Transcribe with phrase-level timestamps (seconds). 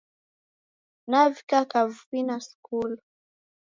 [1.09, 2.97] Navika kavui na skulu